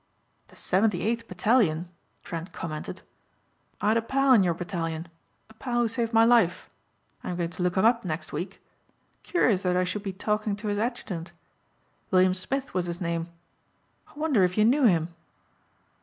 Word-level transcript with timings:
"The 0.47 0.55
seventy 0.55 1.03
eighth 1.03 1.27
battalion," 1.27 1.87
Trent 2.23 2.51
commented, 2.51 3.03
"I 3.79 3.89
had 3.89 3.97
a 3.97 4.01
pal 4.01 4.33
in 4.33 4.41
your 4.41 4.55
battalion, 4.55 5.07
a 5.47 5.53
pal 5.53 5.81
who 5.81 5.87
saved 5.87 6.11
my 6.11 6.25
life. 6.25 6.71
I'm 7.23 7.35
going 7.35 7.51
to 7.51 7.61
look 7.61 7.75
him 7.77 7.85
up 7.85 8.03
next 8.03 8.33
week. 8.33 8.59
Curious 9.21 9.61
that 9.61 9.77
I 9.77 9.83
should 9.83 10.01
be 10.01 10.11
talking 10.11 10.55
to 10.55 10.69
his 10.69 10.79
adjutant. 10.79 11.33
William 12.09 12.33
Smith 12.33 12.73
was 12.73 12.87
his 12.87 12.99
name. 12.99 13.27
I 14.07 14.13
wonder 14.17 14.43
if 14.43 14.57
you 14.57 14.65
knew 14.65 14.85
him?" 14.85 15.09